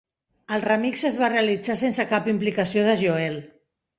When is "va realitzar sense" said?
1.19-2.05